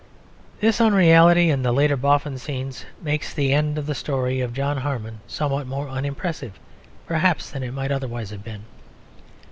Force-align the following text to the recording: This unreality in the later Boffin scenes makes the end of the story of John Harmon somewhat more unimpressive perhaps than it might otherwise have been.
This 0.61 0.81
unreality 0.81 1.51
in 1.51 1.61
the 1.61 1.71
later 1.71 1.95
Boffin 1.95 2.39
scenes 2.39 2.87
makes 3.03 3.31
the 3.31 3.53
end 3.53 3.77
of 3.77 3.85
the 3.85 3.93
story 3.93 4.41
of 4.41 4.51
John 4.51 4.77
Harmon 4.77 5.19
somewhat 5.27 5.67
more 5.67 5.87
unimpressive 5.87 6.59
perhaps 7.05 7.51
than 7.51 7.61
it 7.61 7.69
might 7.71 7.91
otherwise 7.91 8.31
have 8.31 8.43
been. 8.43 8.65